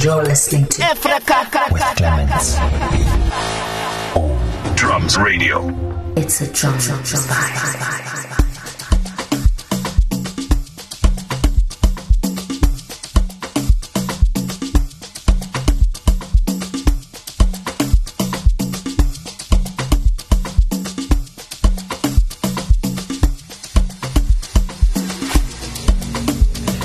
You're 0.00 0.22
listening 0.22 0.64
to 0.66 0.82
with 1.72 1.82
Clemens 1.96 2.56
on 4.14 4.76
Drums 4.76 5.18
Radio. 5.18 5.68
It's 6.16 6.40
a 6.40 6.52
drum 6.52 6.78
vibe. 7.26 7.78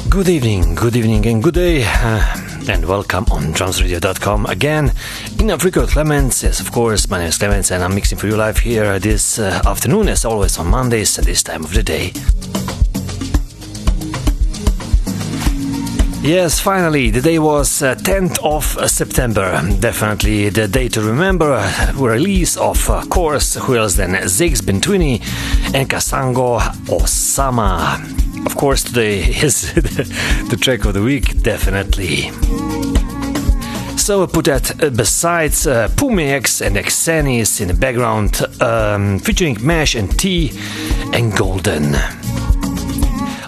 Good 0.09 0.30
evening, 0.30 0.73
good 0.75 0.95
evening, 0.95 1.25
and 1.27 1.43
good 1.43 1.54
day, 1.54 1.84
uh, 1.86 2.43
and 2.70 2.86
welcome 2.86 3.26
on 3.32 3.54
drumsradio.com 3.54 4.46
again. 4.46 4.92
In 5.40 5.50
Africa, 5.52 5.86
Clemens, 5.88 6.44
yes, 6.44 6.60
of 6.60 6.72
course, 6.72 7.10
my 7.10 7.20
name 7.20 7.28
is 7.28 7.38
Clemens, 7.38 7.72
and 7.72 7.84
I'm 7.84 7.96
mixing 7.96 8.18
for 8.18 8.28
you 8.28 8.36
live 8.36 8.58
here 8.58 9.00
this 9.00 9.39
uh, 9.39 9.62
afternoon, 9.66 10.10
as 10.10 10.26
always, 10.26 10.58
on 10.58 10.68
Mondays 10.68 11.18
at 11.18 11.26
this 11.26 11.44
time 11.44 11.64
of 11.64 11.74
the 11.74 11.84
day. 11.84 12.12
Yes, 16.22 16.60
finally, 16.60 17.10
the 17.10 17.22
day 17.22 17.39
was 17.39 17.82
uh, 17.82 17.96
10th 17.96 18.39
of 18.44 18.89
September. 18.89 19.61
Definitely 19.80 20.50
the 20.50 20.68
day 20.68 20.88
to 20.89 21.02
remember. 21.02 21.61
Release 21.96 22.56
of, 22.56 22.89
of 22.89 23.10
course, 23.10 23.56
who 23.56 23.75
else 23.75 23.96
than 23.96 24.11
Zakes 24.11 24.61
Bantwini 24.61 25.22
and 25.74 25.89
Kasango 25.89 26.60
Osama. 26.88 28.32
Of 28.46 28.56
course, 28.56 28.83
today 28.83 29.20
is 29.20 29.74
the 30.50 30.57
track 30.60 30.86
of 30.86 30.93
the 30.93 31.02
week, 31.02 31.42
definitely. 31.42 32.31
So 33.97 34.23
I 34.23 34.25
put 34.25 34.45
that 34.45 34.94
besides 34.95 35.66
uh, 35.66 35.88
Pumex 35.89 36.66
and 36.66 36.75
Xenis 36.75 37.61
in 37.61 37.69
the 37.69 37.73
background, 37.73 38.41
um, 38.61 39.19
featuring 39.19 39.58
Mesh 39.66 39.95
and 39.95 40.11
T 40.19 40.52
and 41.14 41.36
Golden. 41.36 41.95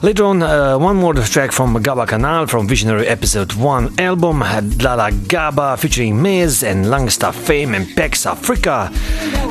Later 0.05 0.25
on, 0.25 0.43
uh, 0.43 0.77
one 0.77 0.97
more 0.97 1.15
track 1.15 1.51
from 1.51 1.81
Gaba 1.81 2.05
Cannal 2.05 2.45
from 2.45 2.67
Visionary 2.67 3.07
Episode 3.07 3.53
1 3.53 3.99
album, 3.99 4.41
Dlala 4.41 5.09
Gaba 5.27 5.75
featuring 5.77 6.13
Mez 6.17 6.61
and 6.61 6.85
Langstaff 6.85 7.33
Fame 7.33 7.73
and 7.73 7.87
Pex 7.87 8.27
Africa. 8.27 8.91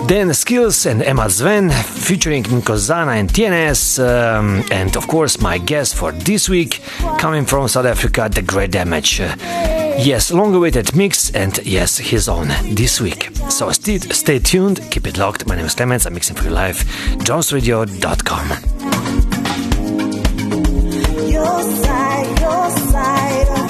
Then 0.06 0.32
Skills 0.32 0.86
and 0.86 1.02
Emma 1.02 1.28
Sven 1.28 1.70
featuring 1.70 2.44
Nkozana 2.44 3.16
and 3.16 3.28
TNS. 3.28 3.98
Um, 3.98 4.62
and 4.70 4.96
of 4.96 5.08
course, 5.08 5.40
my 5.40 5.58
guest 5.58 5.96
for 5.96 6.12
this 6.12 6.48
week 6.48 6.80
coming 7.18 7.44
from 7.46 7.66
South 7.66 7.86
Africa, 7.86 8.28
The 8.32 8.42
Great 8.42 8.70
Damage. 8.70 9.20
Uh, 9.20 9.34
yes, 9.98 10.30
long 10.30 10.54
awaited 10.54 10.94
mix, 10.94 11.32
and 11.32 11.58
yes, 11.66 11.98
he's 11.98 12.28
on 12.28 12.46
this 12.76 13.00
week. 13.00 13.28
So 13.50 13.72
stay, 13.72 13.98
stay 13.98 14.38
tuned, 14.38 14.88
keep 14.92 15.08
it 15.08 15.18
locked. 15.18 15.48
My 15.48 15.56
name 15.56 15.66
is 15.66 15.74
Clemens, 15.74 16.06
I'm 16.06 16.14
mixing 16.14 16.36
for 16.36 16.44
you 16.44 16.50
live, 16.50 16.76
drumsradio.com. 17.26 18.93
side, 21.72 22.40
your 22.40 22.70
side 22.92 23.63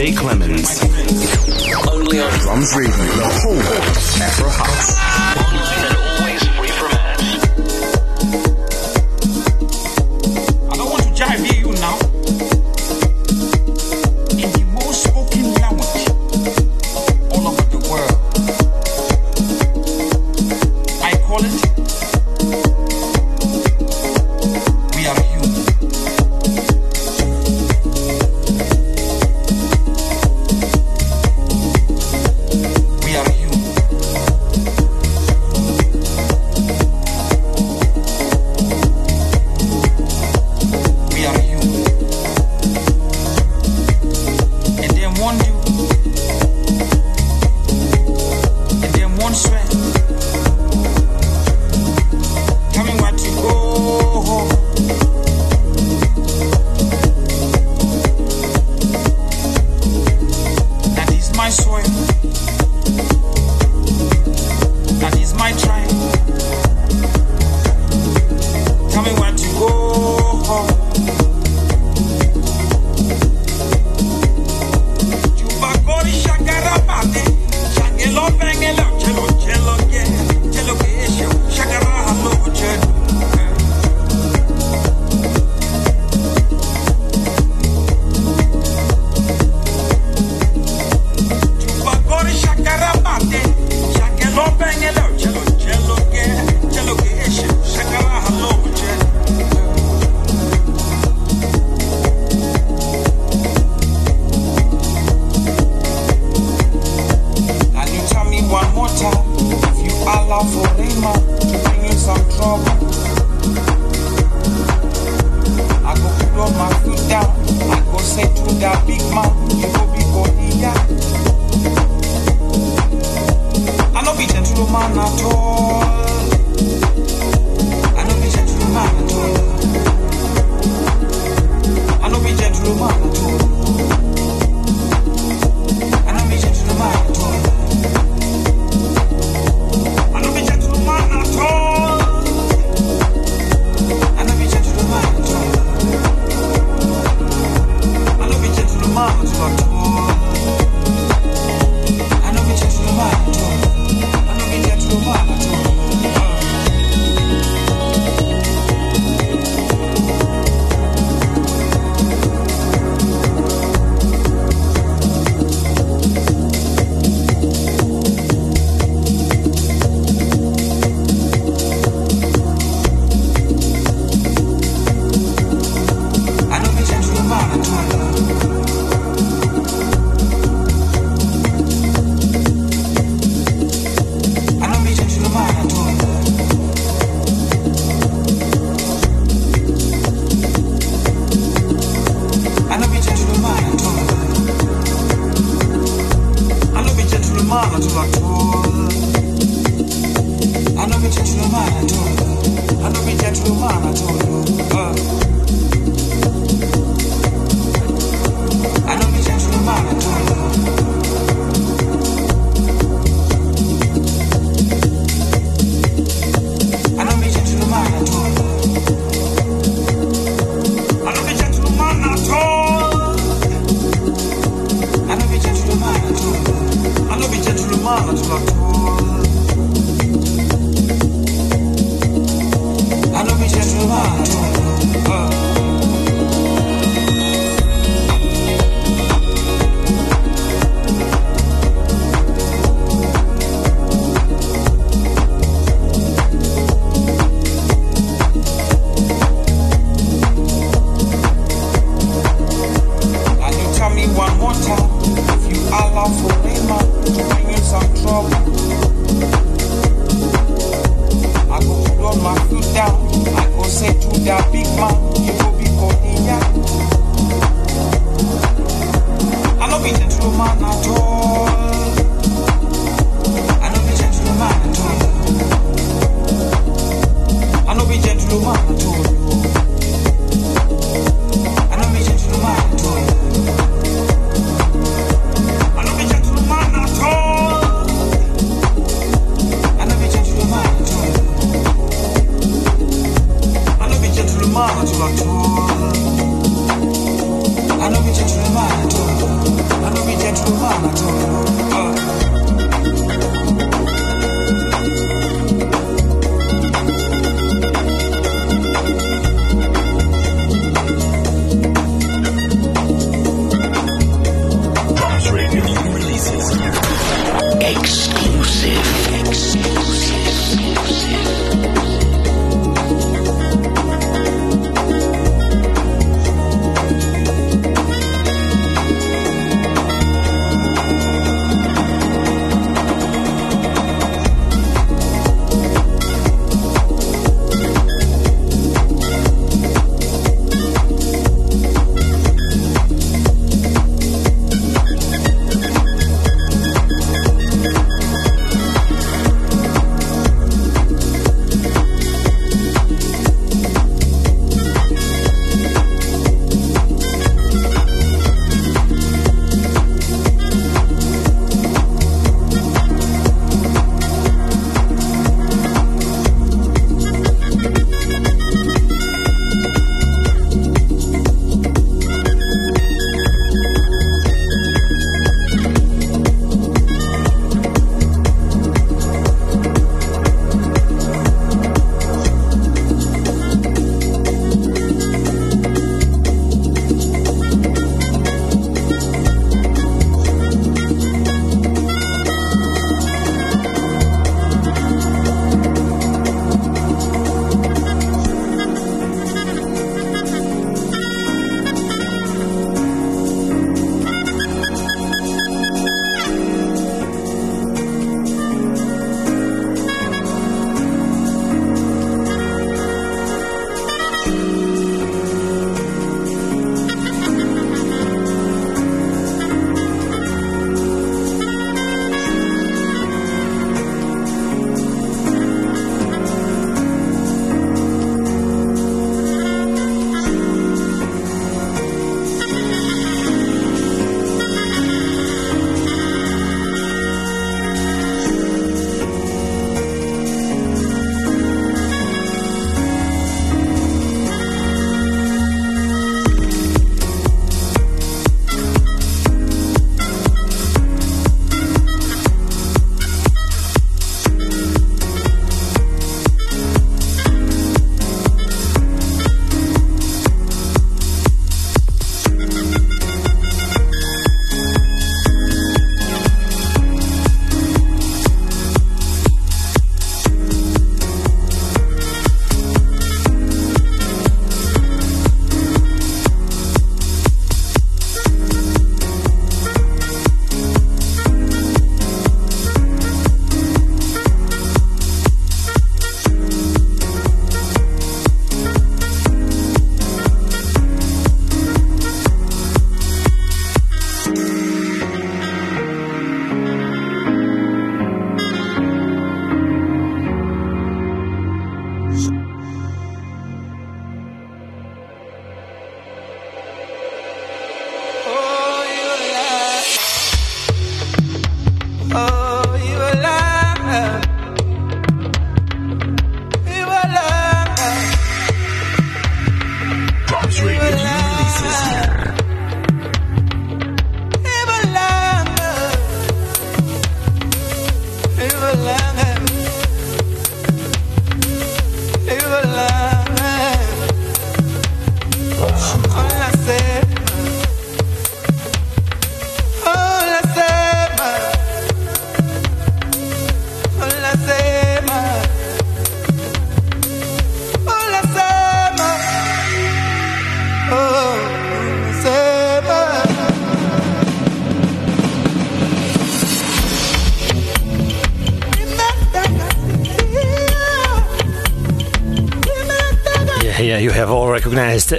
Jay 0.00 0.12
Clemens. 0.12 0.82
Only 1.92 2.20
on 2.20 2.32
Drums 2.38 2.74
Radio, 2.74 2.96
the 2.96 3.28
whole 3.42 4.22
Afro 4.22 4.48
House. 4.48 5.49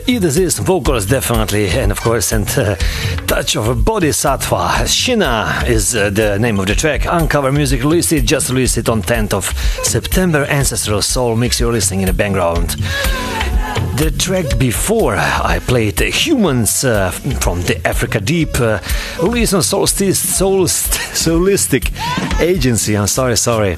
Either 0.08 0.30
this 0.30 0.60
vocals 0.60 1.06
definitely, 1.06 1.68
and 1.70 1.92
of 1.92 2.00
course, 2.02 2.32
and 2.32 2.48
uh, 2.58 2.76
touch 3.26 3.56
of 3.56 3.68
a 3.68 3.76
bodhisattva. 3.76 4.86
Shina 4.86 5.68
is 5.68 5.96
uh, 5.96 6.10
the 6.10 6.38
name 6.38 6.60
of 6.60 6.68
the 6.68 6.76
track. 6.76 7.06
Uncover 7.06 7.52
Music 7.52 7.82
released 7.82 8.12
it, 8.12 8.26
just 8.26 8.50
released 8.50 8.78
it 8.78 8.88
on 8.90 9.02
10th 9.02 9.34
of 9.34 9.46
September. 9.84 10.46
Ancestral 10.46 11.02
Soul 11.02 11.36
mix 11.36 11.60
you're 11.60 11.72
listening 11.72 12.02
in 12.02 12.08
the 12.08 12.14
background. 12.14 12.72
The 13.98 14.14
track 14.18 14.58
before 14.58 15.16
I 15.18 15.60
played 15.60 16.00
Humans 16.00 16.84
uh, 16.84 17.12
from 17.42 17.62
the 17.62 17.82
Africa 17.86 18.20
Deep, 18.20 18.60
uh, 18.60 18.80
released 19.22 19.54
on 19.54 19.64
Solstice, 19.64 20.24
Solst, 20.40 20.94
Solistic 21.14 21.92
Agency. 22.40 22.96
I'm 22.96 23.08
sorry, 23.08 23.36
sorry 23.36 23.76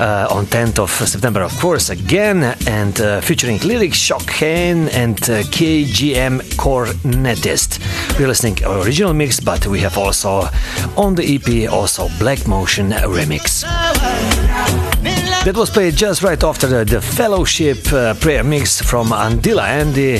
uh, 0.00 0.26
on 0.30 0.46
10th 0.46 0.78
of 0.78 0.90
September, 0.90 1.42
of 1.42 1.52
course, 1.58 1.90
again, 1.90 2.56
and 2.66 3.00
uh, 3.00 3.20
featuring 3.20 3.58
lyrics 3.60 3.96
Shock 3.96 4.28
Hen 4.30 4.88
and 4.90 5.18
uh, 5.22 5.42
KGM 5.44 6.40
Cornetist. 6.56 7.80
We're 8.18 8.28
listening 8.28 8.58
original 8.64 9.14
mix, 9.14 9.40
but 9.40 9.66
we 9.66 9.80
have 9.80 9.96
also 9.96 10.48
on 10.96 11.14
the 11.14 11.24
EP 11.34 11.70
also 11.72 12.08
Black 12.18 12.46
Motion 12.46 12.90
remix. 12.90 13.62
That 15.44 15.56
was 15.56 15.70
played 15.70 15.94
just 15.94 16.22
right 16.22 16.42
after 16.42 16.66
the, 16.66 16.84
the 16.84 17.00
Fellowship 17.00 17.92
uh, 17.92 18.14
prayer 18.14 18.42
mix 18.42 18.80
from 18.80 19.08
Andila 19.08 19.62
and 19.62 19.94
the 19.94 20.16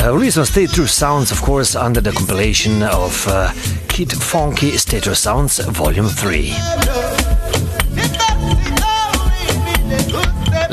uh, 0.00 0.44
State 0.44 0.70
True 0.70 0.86
Sounds, 0.86 1.30
of 1.30 1.40
course, 1.40 1.74
under 1.74 2.00
the 2.00 2.12
compilation 2.12 2.82
of 2.82 3.26
uh, 3.28 3.52
Kid 3.88 4.12
Funky 4.12 4.72
Statro 4.72 5.14
Sounds 5.14 5.58
Volume 5.58 6.08
3. 6.08 6.97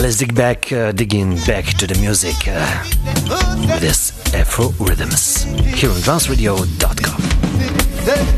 Let's 0.05 0.17
dig 0.17 0.35
back, 0.35 0.71
uh, 0.71 0.91
digging 0.91 1.35
back 1.47 1.65
to 1.79 1.87
the 1.87 1.99
music 1.99 2.35
uh, 2.47 2.83
with 3.67 3.81
this 3.81 4.11
Afro 4.35 4.69
Rhythms 4.79 5.45
here 5.73 5.89
on 5.89 5.97
drumsradio.com. 6.05 8.34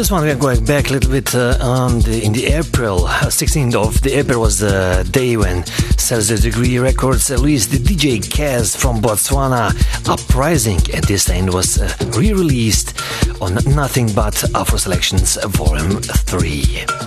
this 0.00 0.10
one 0.10 0.22
we 0.24 0.30
are 0.30 0.34
going 0.34 0.64
back 0.64 0.88
a 0.88 0.94
little 0.94 1.10
bit 1.10 1.34
uh, 1.34 1.58
on 1.60 2.00
the, 2.00 2.24
in 2.24 2.32
the 2.32 2.46
April, 2.46 3.00
16th 3.00 3.74
uh, 3.74 3.82
of 3.82 4.00
the 4.00 4.14
April 4.14 4.40
was 4.40 4.58
the 4.58 5.06
day 5.10 5.36
when 5.36 5.62
Celsius 5.98 6.40
Degree 6.40 6.78
Records 6.78 7.30
released 7.30 7.70
the 7.70 7.76
DJ 7.76 8.18
Kaz 8.18 8.74
from 8.74 9.02
Botswana 9.02 9.68
Uprising, 10.08 10.80
and 10.94 11.04
this 11.04 11.26
time 11.26 11.48
was 11.48 11.78
uh, 11.78 11.92
re-released 12.16 12.98
on 13.42 13.56
Nothing 13.74 14.10
But 14.14 14.42
Afro 14.54 14.78
Selections 14.78 15.36
Volume 15.44 16.00
3. 16.00 16.99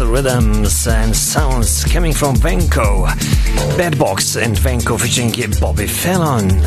Rhythms, 0.00 0.86
and 0.86 1.16
sounds 1.16 1.84
coming 1.84 2.12
from 2.12 2.34
Venko. 2.36 3.06
Bad 3.78 3.98
Box 3.98 4.36
and 4.36 4.56
Venko 4.56 5.00
featuring 5.00 5.32
Bobby 5.60 5.86
Fallon. 5.86 6.50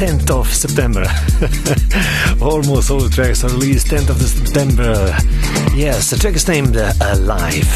10th 0.00 0.30
of 0.30 0.46
September. 0.52 1.00
Almost 2.44 2.90
all 2.90 3.00
the 3.00 3.08
tracks 3.10 3.44
are 3.44 3.48
released 3.48 3.86
10th 3.86 4.10
of 4.10 4.20
September. 4.20 5.16
Yes, 5.74 6.10
the 6.10 6.16
track 6.16 6.34
is 6.34 6.46
named 6.48 6.76
Alive. 6.76 7.70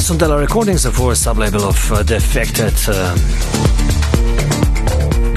Sondela 0.00 0.40
Recordings, 0.40 0.84
of 0.84 0.94
course, 0.94 1.20
sub-label 1.20 1.64
of 1.64 1.92
uh, 1.92 2.02
the 2.02 2.14
Defected 2.14 2.74
uh, 2.88 3.14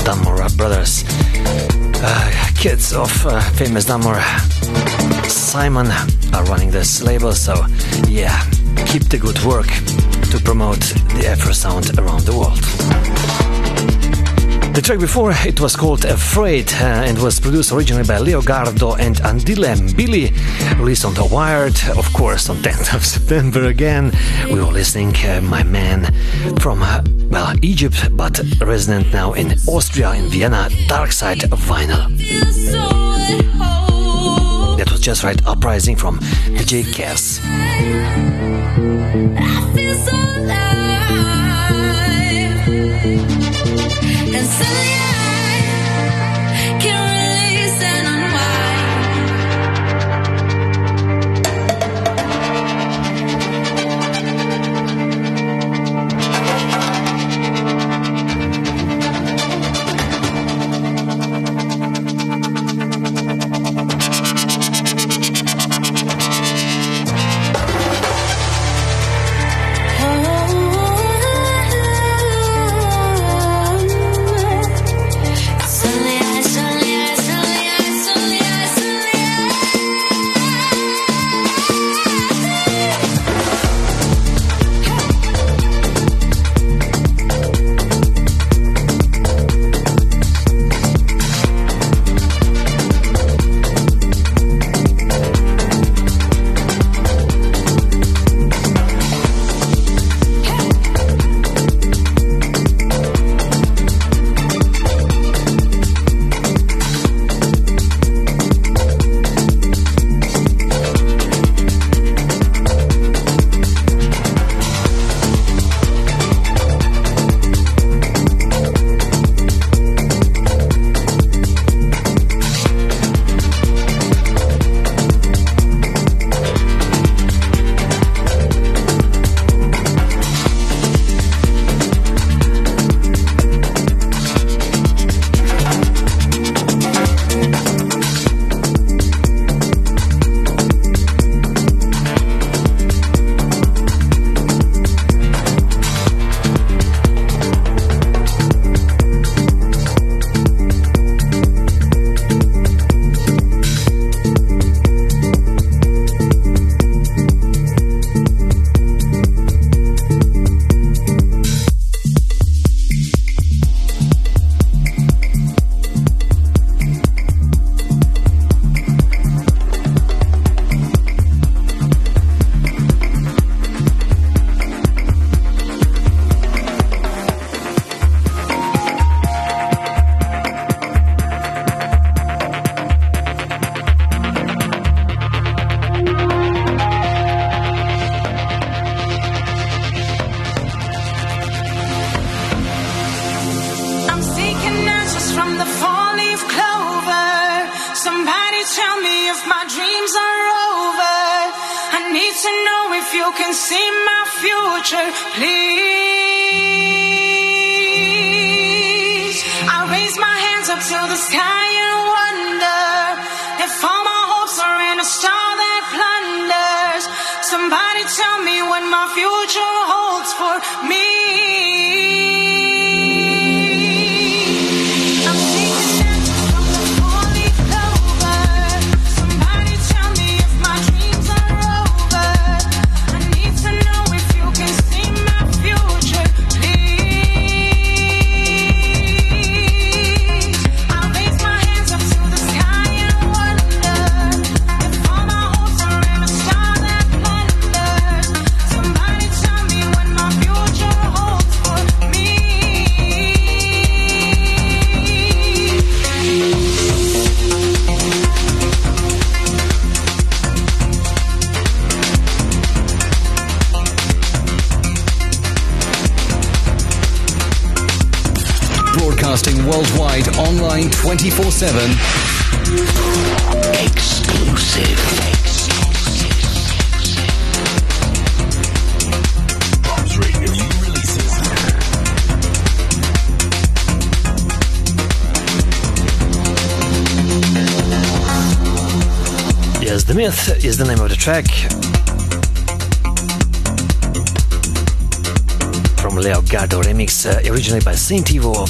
Dunmore 0.03 0.47
Brothers. 0.57 1.12
Kids 2.63 2.93
of 2.93 3.25
uh, 3.25 3.41
famous 3.57 3.83
Dunmore 3.83 4.21
Simon 5.27 5.87
are 6.33 6.45
running 6.45 6.71
this 6.71 7.03
label, 7.03 7.33
so 7.33 7.55
yeah, 8.07 8.41
keep 8.87 9.03
the 9.09 9.17
good 9.19 9.37
work 9.43 9.67
to 10.31 10.39
promote 10.41 10.79
the 10.79 11.27
Afro 11.27 11.51
sound 11.51 11.99
around 11.99 12.21
the 12.21 12.31
world. 12.31 12.61
The 14.73 14.81
track 14.81 14.99
before 14.99 15.33
it 15.45 15.59
was 15.59 15.75
called 15.75 16.05
Afraid 16.05 16.71
uh, 16.75 17.03
and 17.05 17.21
was 17.21 17.37
produced 17.37 17.73
originally 17.73 18.07
by 18.07 18.19
Leo 18.19 18.39
Gardo 18.41 18.97
and 18.97 19.17
Andile 19.17 19.97
Billy, 19.97 20.31
released 20.79 21.03
on 21.03 21.13
The 21.15 21.25
Wired, 21.25 21.77
of 21.97 22.11
course, 22.13 22.49
on 22.49 22.55
10th 22.63 22.95
of 22.95 23.05
September 23.05 23.65
again. 23.65 24.13
We 24.47 24.61
were 24.61 24.71
listening, 24.71 25.13
uh, 25.17 25.41
my 25.41 25.63
man 25.63 26.05
from, 26.59 26.81
uh, 26.81 27.03
well, 27.29 27.53
Egypt, 27.61 28.07
but 28.13 28.39
resident 28.61 29.11
now 29.11 29.33
in 29.33 29.51
Austria, 29.67 30.13
in 30.13 30.29
Vienna, 30.29 30.69
Dark 30.87 31.11
Side 31.11 31.39
Vinyl. 31.39 32.12
That 34.77 34.91
was 34.91 35.01
just 35.01 35.23
right, 35.23 35.39
Uprising 35.45 35.95
from 35.95 36.19
DJ 36.19 36.83
Cass. 36.93 37.39
Somebody 44.33 44.57
tell 44.57 44.73
me 44.73 45.12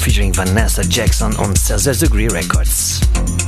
featuring 0.04 0.34
Vanessa 0.34 0.84
Jackson 0.84 1.34
on 1.36 1.56
Celsius 1.56 2.00
Degree 2.00 2.28
Records. 2.28 3.00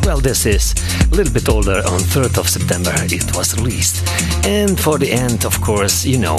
Well, 0.04 0.20
this 0.20 0.46
is 0.46 0.74
a 1.12 1.14
little 1.14 1.32
bit 1.32 1.50
older, 1.50 1.82
on 1.92 2.00
3rd 2.00 2.38
of 2.38 2.48
September 2.48 2.92
it 2.96 3.36
was 3.36 3.54
released. 3.58 4.08
And 4.46 4.80
for 4.80 4.96
the 4.96 5.12
end, 5.12 5.44
of 5.44 5.60
course, 5.60 6.06
you 6.06 6.16
know, 6.18 6.38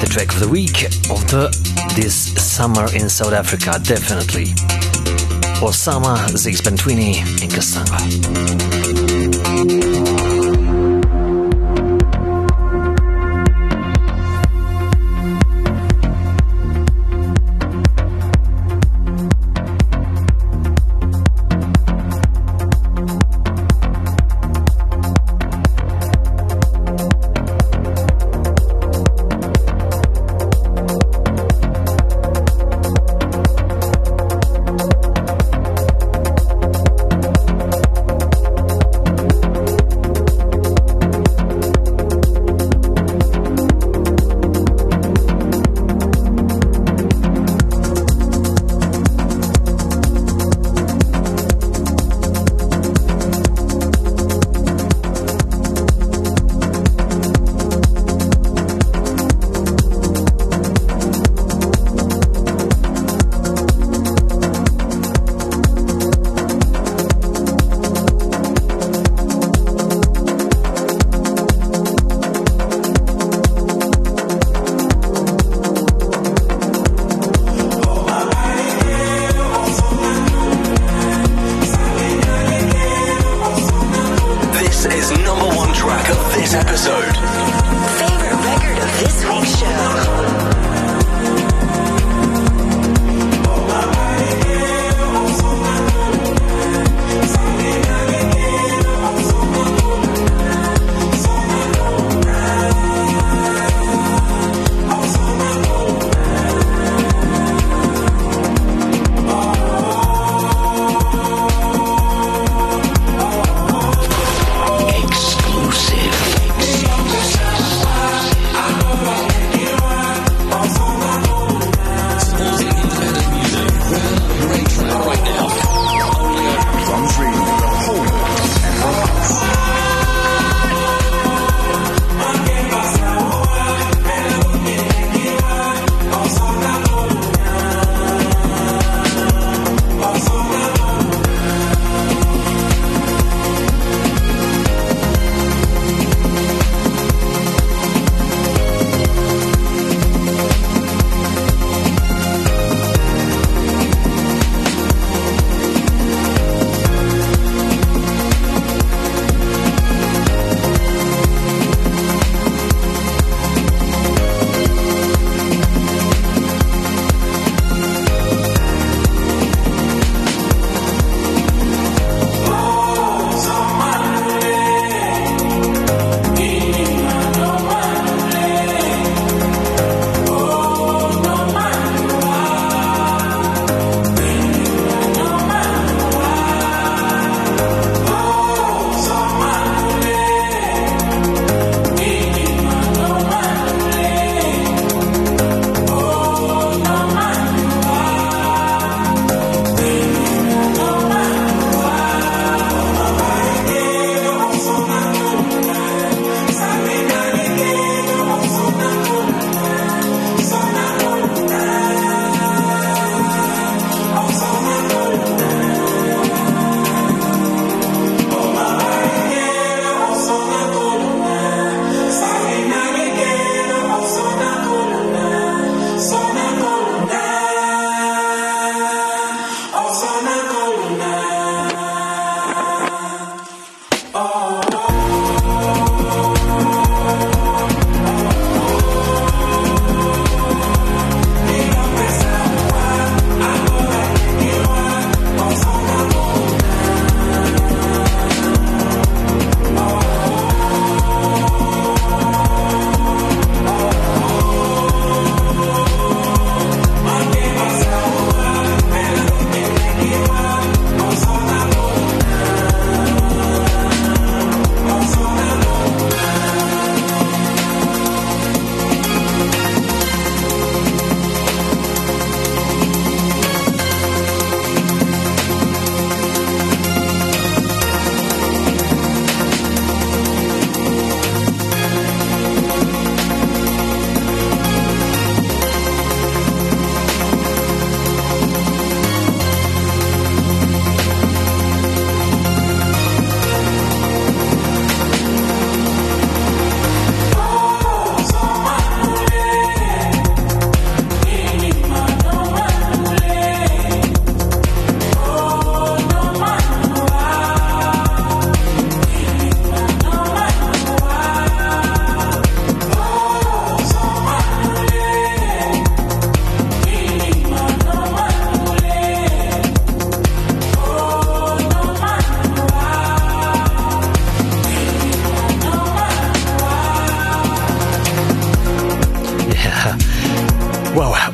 the 0.00 0.08
track 0.10 0.32
of 0.32 0.40
the 0.40 0.48
week 0.48 0.84
of 1.10 1.28
the 1.28 1.50
this 1.94 2.32
summer 2.42 2.90
in 2.94 3.10
South 3.10 3.34
Africa, 3.34 3.78
definitely. 3.82 4.54
Osama, 5.60 6.16
Zakes 6.32 6.62
Bantwini, 6.62 7.20
and 7.42 7.52
Kasango. 7.52 8.00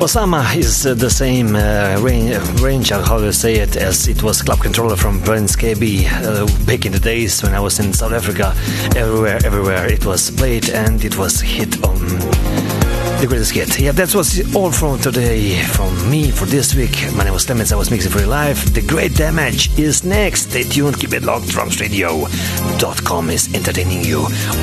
Osama 0.09 0.55
is 0.55 0.87
uh, 0.87 0.95
the 0.95 1.07
same 1.07 1.55
uh, 1.55 1.95
range, 2.01 2.35
range, 2.61 2.89
how 2.89 3.19
you 3.19 3.31
say 3.31 3.57
it, 3.57 3.75
as 3.75 4.07
it 4.07 4.23
was 4.23 4.41
Club 4.41 4.59
Controller 4.59 4.95
from 4.95 5.21
Prince 5.21 5.55
Kaybee 5.55 6.07
uh, 6.09 6.47
back 6.65 6.87
in 6.87 6.91
the 6.91 6.99
days 6.99 7.43
when 7.43 7.53
I 7.53 7.59
was 7.59 7.79
in 7.79 7.93
South 7.93 8.13
Africa. 8.13 8.55
Everywhere, 8.95 9.39
everywhere 9.45 9.85
it 9.85 10.03
was 10.07 10.31
played 10.31 10.71
and 10.71 11.05
it 11.05 11.15
was 11.15 11.39
hit 11.41 11.85
on 11.85 11.99
the 13.19 13.25
greatest 13.27 13.51
hit. 13.51 13.79
Yeah, 13.79 13.91
that 13.91 14.15
was 14.15 14.55
all 14.55 14.71
from 14.71 14.99
today 14.99 15.61
from 15.61 15.93
me 16.09 16.31
for 16.31 16.45
this 16.45 16.73
week. 16.73 16.95
My 17.13 17.23
name 17.23 17.33
was 17.33 17.45
Clemens. 17.45 17.71
I 17.71 17.75
was 17.75 17.91
mixing 17.91 18.11
for 18.11 18.19
you 18.19 18.25
live. 18.25 18.73
The 18.73 18.81
Great 18.81 19.13
Damage 19.13 19.77
is 19.77 20.03
next. 20.03 20.49
Stay 20.49 20.63
tuned. 20.63 20.99
Keep 20.99 21.13
it 21.13 21.21
locked. 21.21 21.49
DrumsRadio.com 21.49 23.29
is 23.29 23.53
entertaining 23.53 24.03
you 24.03 24.21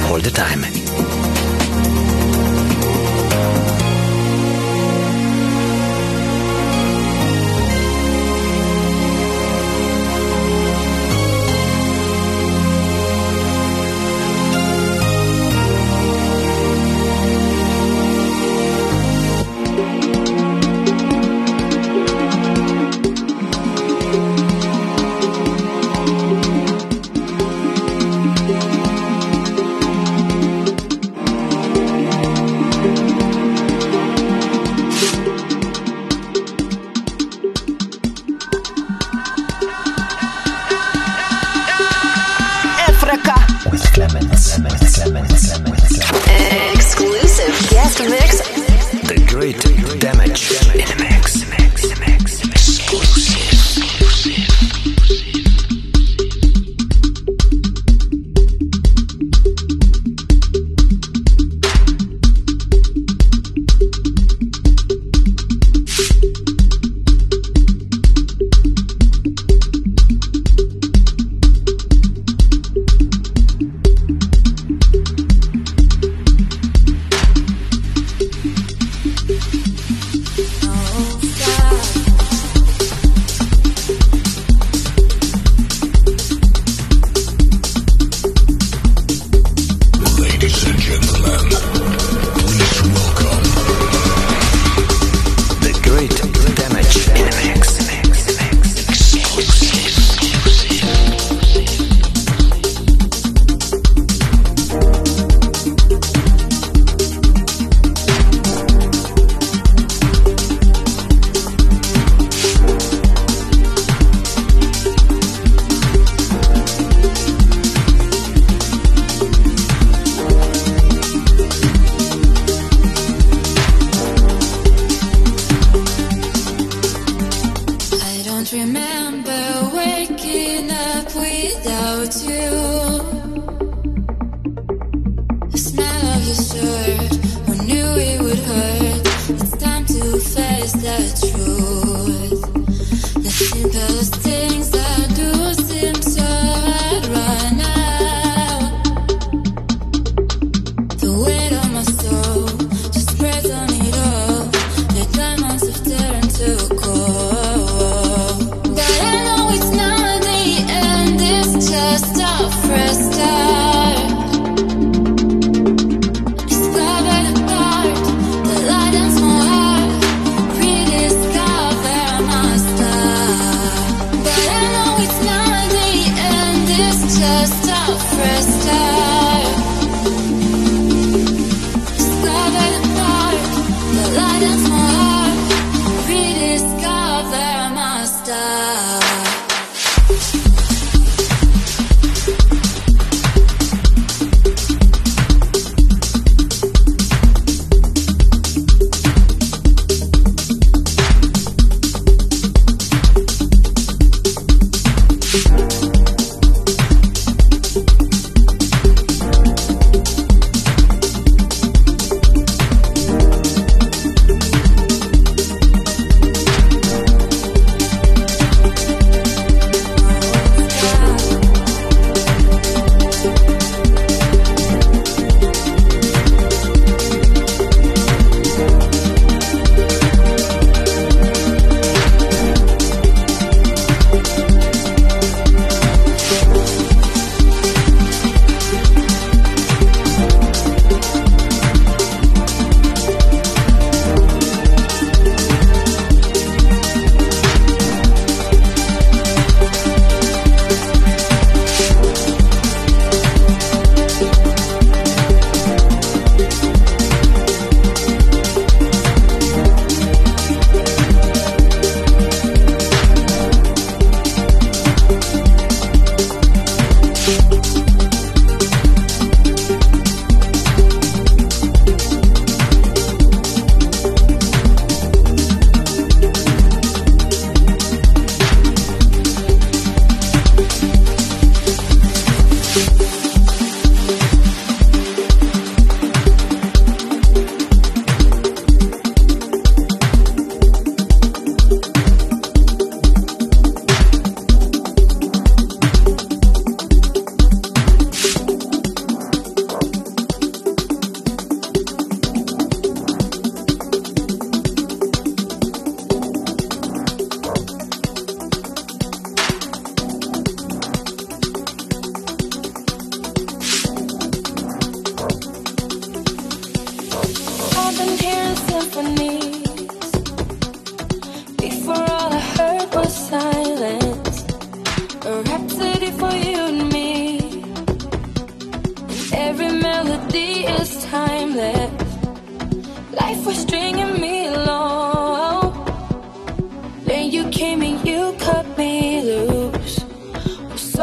all 0.09 0.19
the 0.19 0.33
time. 0.35 0.86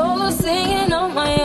Sorry 0.03 0.27
if 0.27 0.35
it's 0.35 0.93
all 0.93 1.09
too 1.09 1.42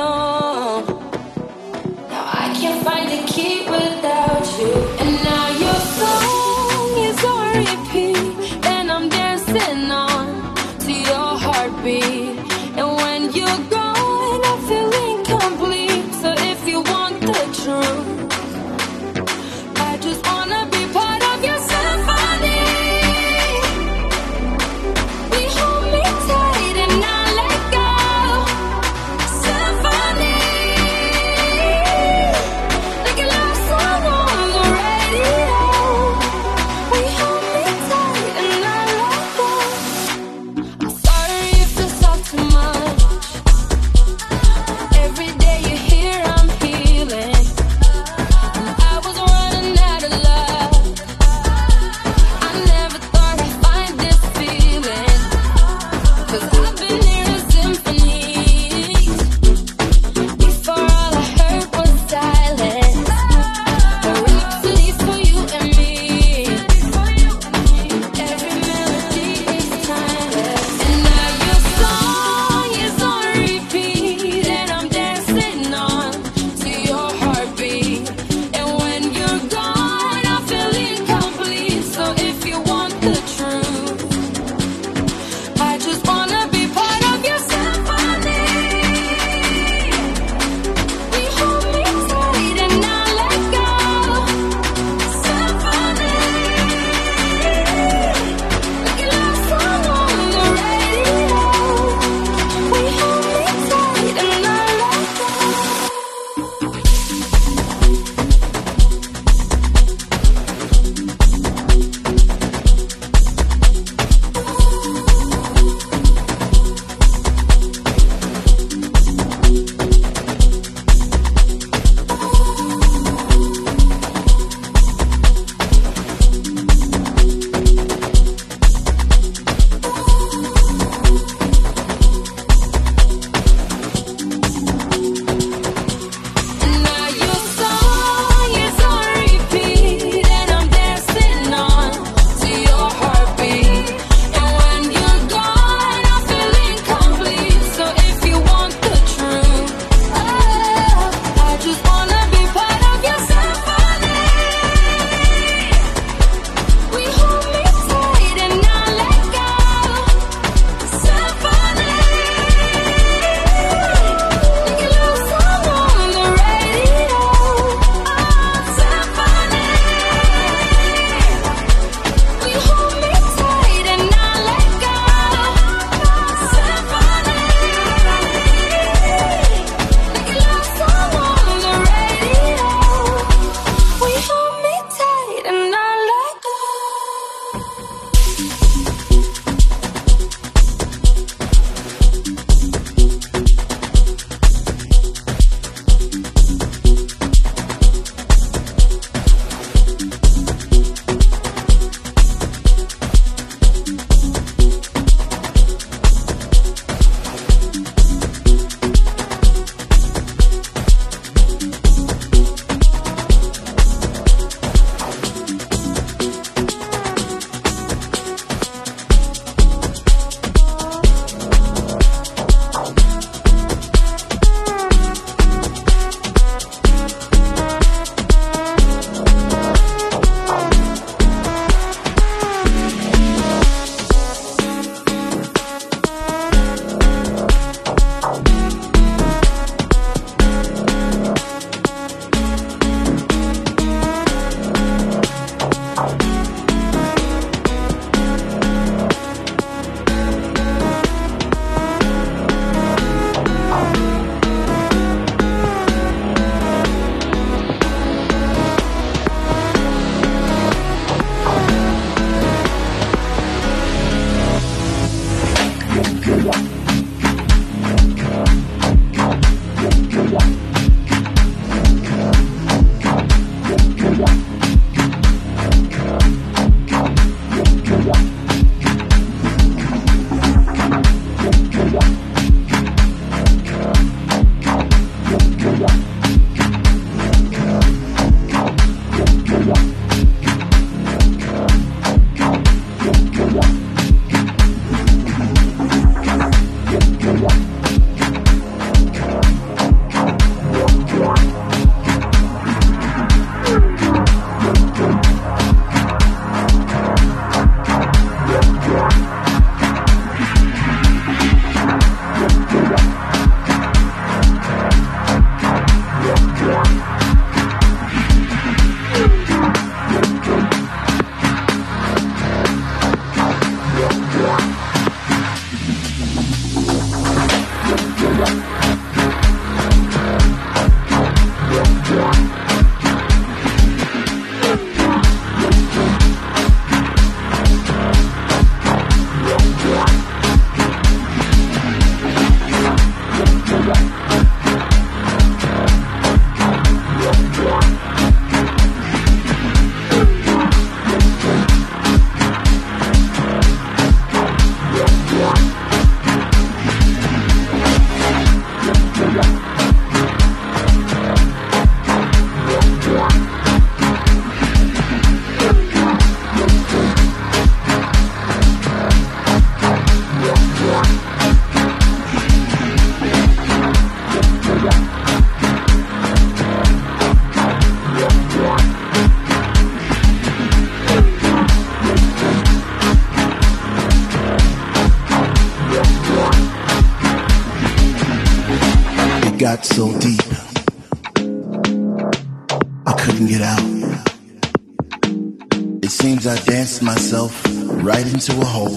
into 398.39 398.61
a 398.61 398.65
hole. 398.65 398.97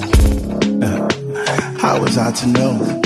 How 1.80 2.00
was 2.00 2.18
I 2.18 2.32
to 2.32 2.48
know? 2.48 3.02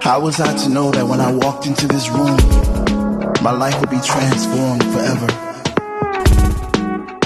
How 0.00 0.20
was 0.20 0.40
I 0.40 0.56
to 0.64 0.68
know 0.70 0.90
that 0.92 1.06
when 1.06 1.20
I 1.20 1.30
walked 1.30 1.66
into 1.66 1.86
this 1.86 2.08
room, 2.08 2.36
my 3.42 3.52
life 3.52 3.78
would 3.80 3.90
be 3.90 4.00
transformed 4.00 4.82
forever? 4.84 5.26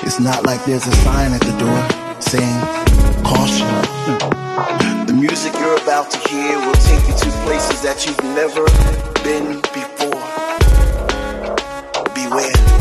It's 0.03 0.19
not 0.19 0.45
like 0.45 0.65
there's 0.65 0.87
a 0.87 0.97
sign 1.05 1.33
at 1.33 1.41
the 1.41 1.57
door 1.57 2.21
saying, 2.21 2.61
caution. 3.25 4.86
Music 5.19 5.55
you're 5.55 5.77
about 5.79 6.11
to 6.11 6.19
hear 6.29 6.59
will 6.59 6.75
take 6.75 7.01
you 7.09 7.17
to 7.17 7.31
places 7.47 7.81
that 7.81 8.05
you've 8.05 8.23
never 8.35 8.67
been 9.25 9.63
before. 9.73 10.21
Beware. 12.15 12.76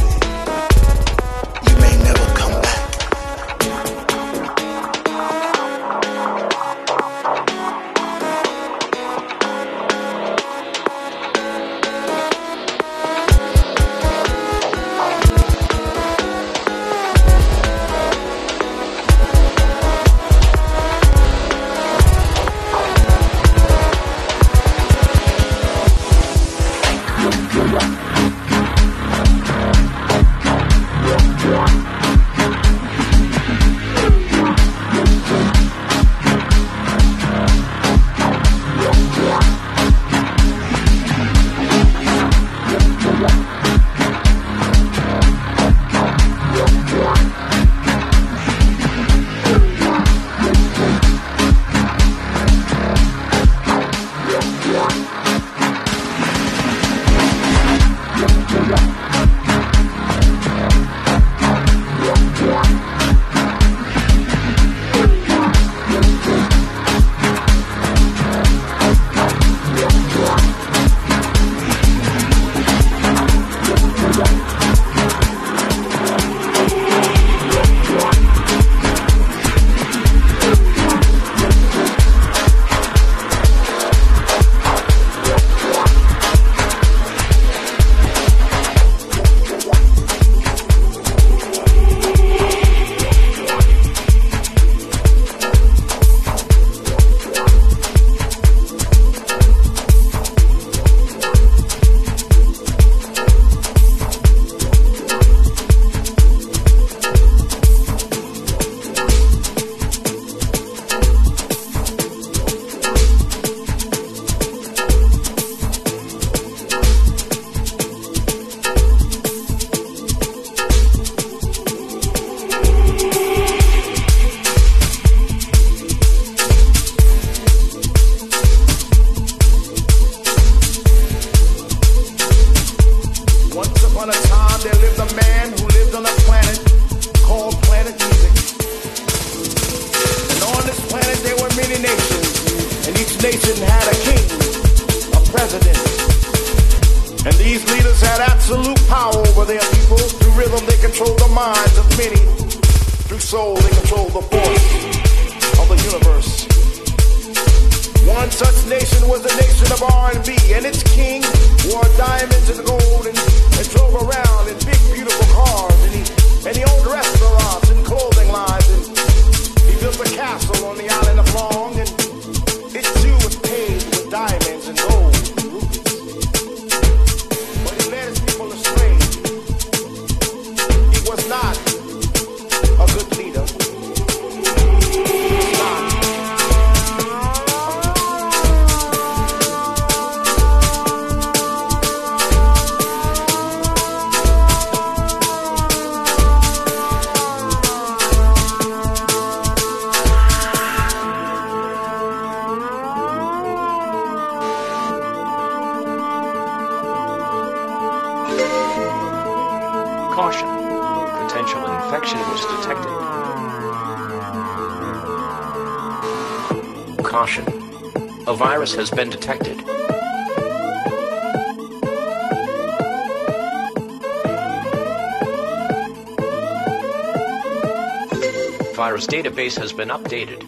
Database 229.35 229.59
has 229.59 229.73
been 229.73 229.89
updated. 229.89 230.44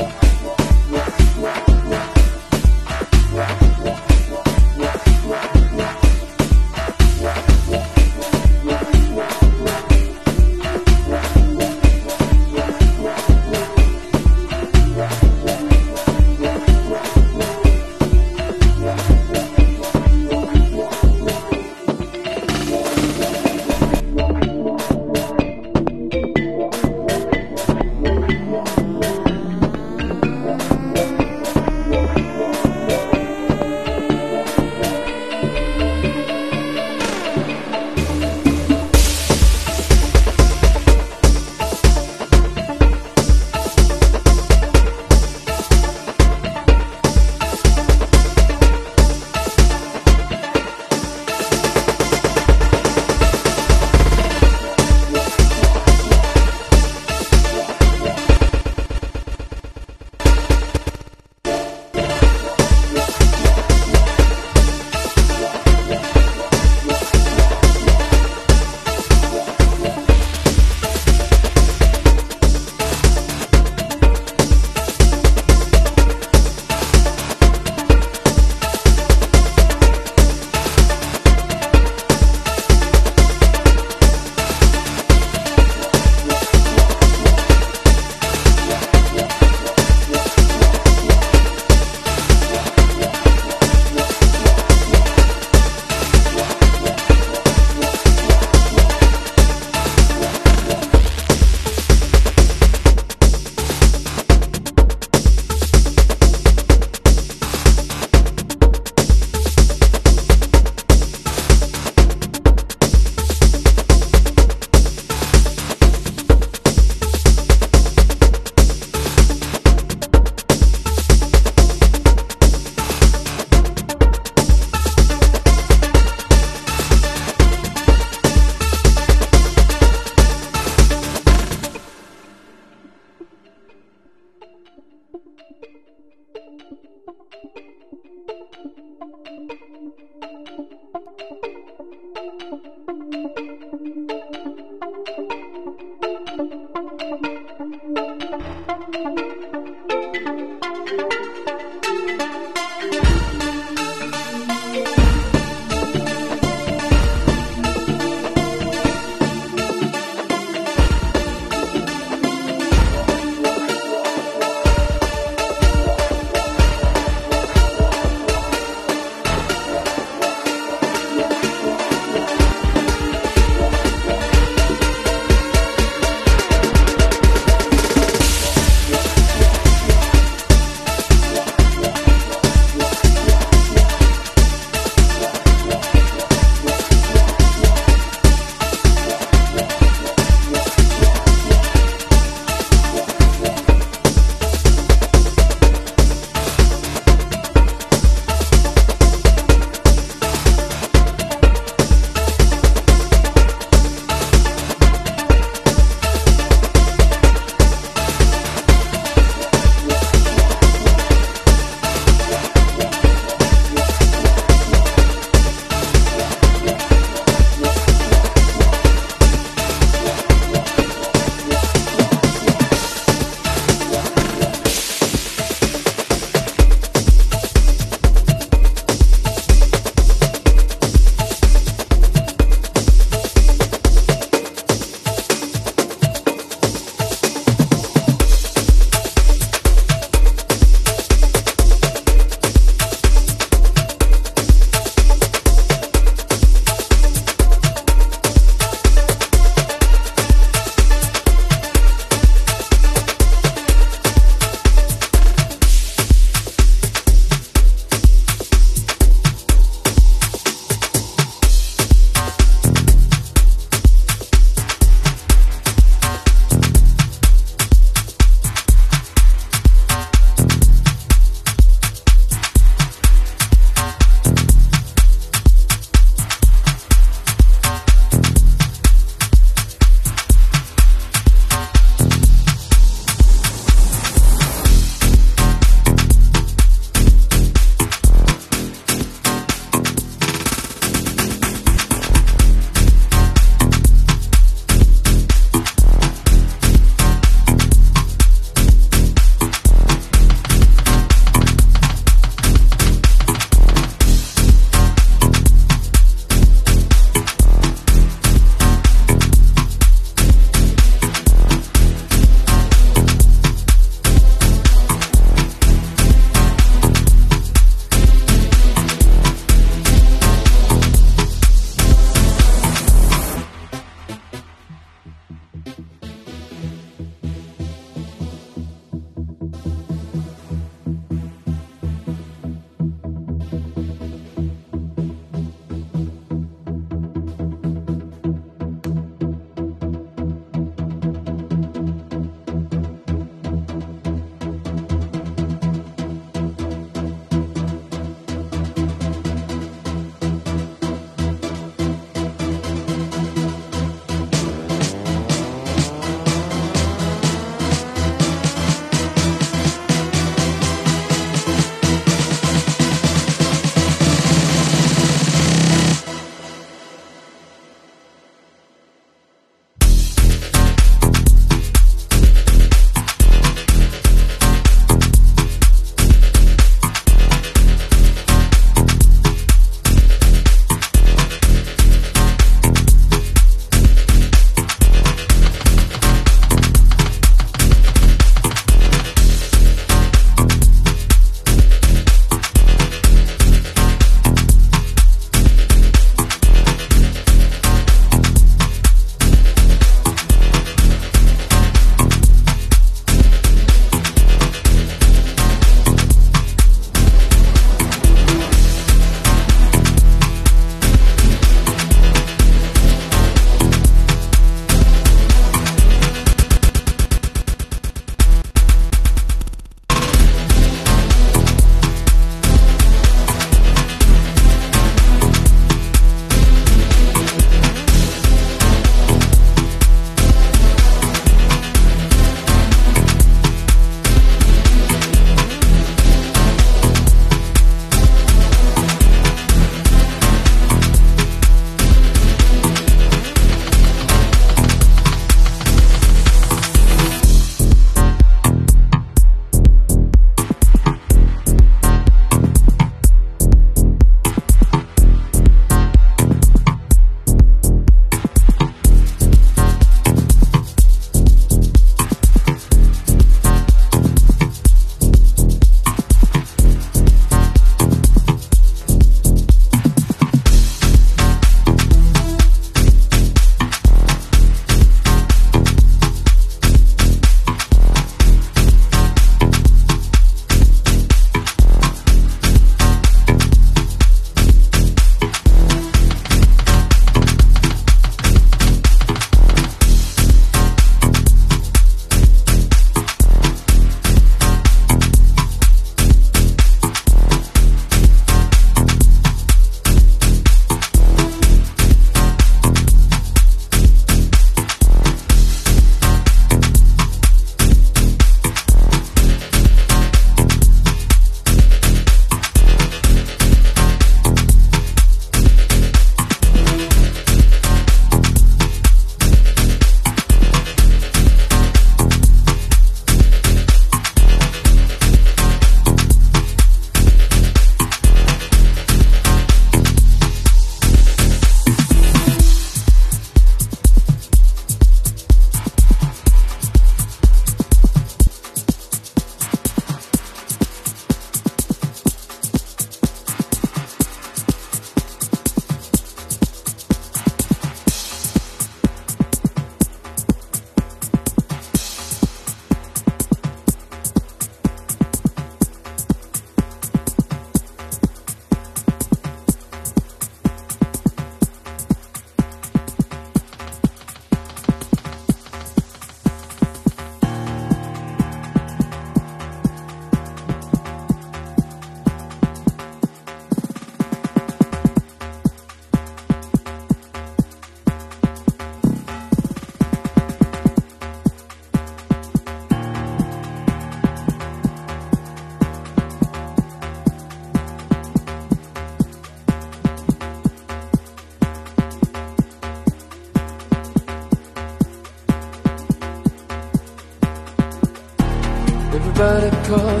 Everybody 599.22 599.50
call, 599.68 600.00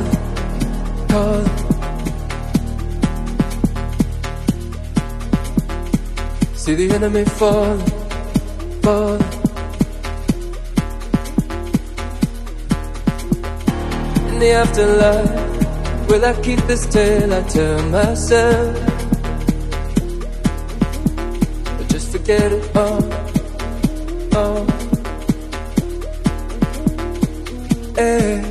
call. 1.08 1.44
See 6.54 6.74
the 6.74 6.90
enemy 6.94 7.24
fall, 7.26 7.76
fall. 8.80 9.18
In 14.28 14.38
the 14.38 14.52
afterlife, 14.52 16.08
will 16.08 16.24
I 16.24 16.32
keep 16.42 16.60
this 16.60 16.86
tale 16.86 17.34
I 17.34 17.42
tell 17.42 17.82
myself? 17.90 18.76
Or 21.78 21.84
just 21.88 22.10
forget 22.10 22.52
it 22.52 22.74
all, 22.74 23.04
all. 24.34 24.64
Hey, 27.96 28.40
hey. 28.40 28.49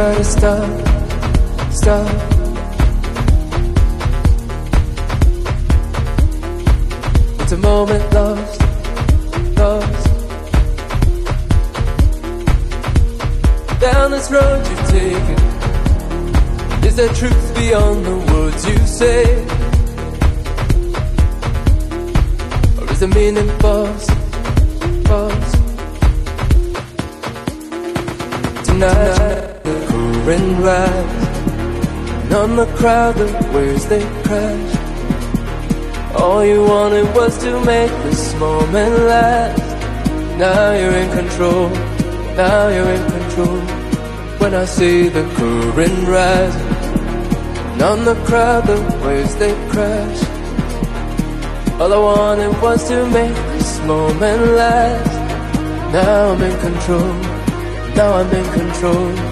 Try 0.00 0.14
to 0.14 0.24
stop, 0.24 0.70
stop. 1.70 2.08
It's 7.40 7.52
a 7.52 7.58
moment 7.58 8.14
lost, 8.14 8.60
lost. 9.58 10.06
Down 13.78 14.10
this 14.12 14.30
road 14.30 14.66
you've 14.70 14.88
taken, 14.88 15.38
is 16.86 16.96
there 16.96 17.12
truth 17.12 17.54
beyond 17.54 18.06
the 18.06 18.16
words 18.32 18.66
you 18.66 18.78
say? 18.86 19.24
Or 22.78 22.90
is 22.90 23.00
the 23.00 23.08
meaning 23.08 23.50
false, 23.58 24.08
current 30.50 30.64
rise, 30.64 32.24
and 32.24 32.32
on 32.34 32.56
the 32.56 32.66
crowd 32.76 33.14
the 33.14 33.26
waves 33.54 33.86
they 33.86 34.02
crash. 34.22 34.76
All 36.14 36.44
you 36.44 36.64
wanted 36.64 37.14
was 37.14 37.38
to 37.38 37.64
make 37.64 37.90
this 38.04 38.34
moment 38.34 38.94
last. 39.04 40.38
Now 40.38 40.72
you're 40.72 40.92
in 40.92 41.10
control. 41.10 41.68
Now 42.36 42.68
you're 42.68 42.90
in 42.90 43.10
control. 43.10 43.60
When 44.38 44.54
I 44.54 44.64
see 44.64 45.08
the 45.08 45.22
current 45.36 46.08
rising, 46.08 46.66
and 47.72 47.82
on 47.82 48.04
the 48.04 48.14
crowd 48.26 48.66
the 48.66 48.80
waves 49.04 49.36
they 49.36 49.54
crash. 49.70 50.20
All 51.80 51.92
I 51.92 51.98
wanted 51.98 52.60
was 52.60 52.88
to 52.88 53.06
make 53.06 53.34
this 53.52 53.80
moment 53.80 54.42
last. 54.52 55.12
Now 55.92 56.32
I'm 56.32 56.42
in 56.42 56.60
control. 56.60 57.14
Now 57.94 58.12
I'm 58.14 58.30
in 58.30 58.52
control. 58.52 59.29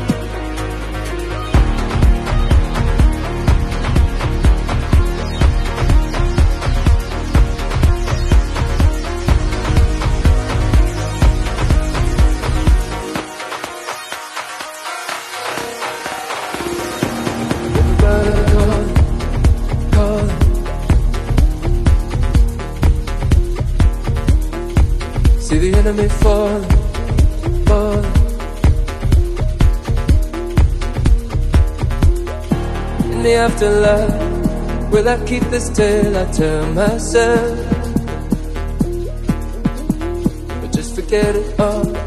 The 33.59 33.67
afterlife, 33.67 34.93
will 34.93 35.09
I 35.09 35.27
keep 35.27 35.43
this 35.51 35.69
tale 35.71 36.17
I 36.17 36.31
tell 36.31 36.73
myself? 36.75 37.59
Or 40.63 40.69
just 40.69 40.95
forget 40.95 41.35
it 41.35 41.59
all. 41.59 41.98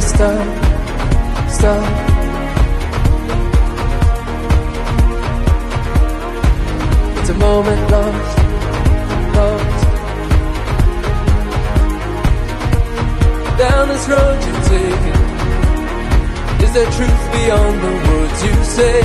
You 0.00 0.08
stop, 0.08 0.46
stop. 1.50 1.84
It's 7.18 7.28
a 7.28 7.34
moment 7.34 7.90
lost, 7.90 8.38
lost. 9.36 9.86
Down 13.58 13.88
this 13.88 14.08
road 14.08 14.38
you're 14.46 14.62
taking, 14.74 15.20
is 16.64 16.72
there 16.76 16.90
truth 16.96 17.22
beyond 17.36 17.74
the 17.84 17.92
words 18.06 18.38
you 18.46 18.54
say? 18.78 19.00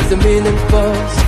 Is 0.00 0.08
the 0.10 0.16
meaning 0.16 0.58
false? 0.68 1.21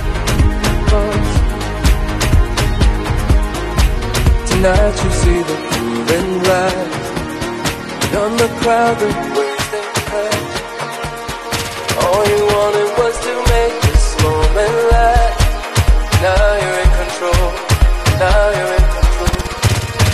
Tonight 4.65 5.03
you 5.03 5.11
see 5.11 5.39
the 5.49 5.57
current 5.69 6.47
rise 6.47 6.97
And 8.01 8.13
on 8.17 8.31
the 8.35 8.49
crowd 8.61 8.97
the 8.97 9.09
waves 9.37 9.67
crash 10.09 10.53
All 12.01 12.23
you 12.33 12.41
wanted 12.49 12.89
was 12.97 13.15
to 13.27 13.33
make 13.53 13.75
this 13.85 14.05
moment 14.23 14.77
last 14.89 15.37
Now 16.25 16.47
you're 16.61 16.79
in 16.81 16.91
control. 16.97 17.45
Now 18.17 18.43
you're 18.57 18.73
in 18.79 18.85
control. 18.97 19.37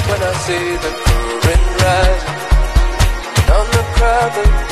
When 0.10 0.20
I 0.20 0.34
see 0.44 0.68
the 0.84 0.92
current 1.06 1.66
rise 1.84 2.26
And 3.40 3.50
on 3.56 3.66
the 3.72 3.84
crowd 3.96 4.32
the 4.36 4.71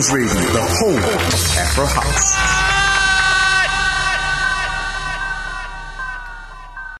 Drums 0.00 0.12
Radio, 0.12 0.52
the 0.52 0.62
home 0.62 0.96
of 0.96 1.56
Afro 1.58 1.84
House. 1.84 2.29